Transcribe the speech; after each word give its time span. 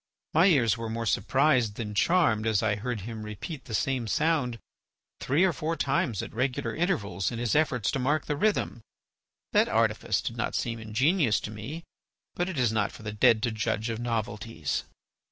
My 0.33 0.47
ears 0.47 0.79
were 0.79 0.89
more 0.89 1.05
surprised 1.05 1.75
than 1.75 1.93
charmed 1.93 2.47
as 2.47 2.63
I 2.63 2.75
heard 2.75 3.01
him 3.01 3.21
repeat 3.21 3.65
the 3.65 3.75
same 3.75 4.07
sound 4.07 4.57
three 5.19 5.43
or 5.43 5.53
four 5.53 5.75
times 5.75 6.23
at 6.23 6.33
regular 6.33 6.73
intervals 6.73 7.29
in 7.29 7.37
his 7.37 7.53
efforts 7.53 7.91
to 7.91 7.99
mark 7.99 8.25
the 8.25 8.35
rhythm. 8.35 8.81
That 9.53 9.69
artifice 9.69 10.19
did 10.19 10.35
not 10.35 10.55
seem 10.55 10.79
ingenious 10.79 11.39
to 11.41 11.51
me; 11.51 11.83
but 12.33 12.49
it 12.49 12.57
is 12.57 12.71
not 12.71 12.91
for 12.91 13.03
the 13.03 13.13
dead 13.13 13.43
to 13.43 13.51
judge 13.51 13.91
of 13.91 13.99
novelties. 13.99 14.85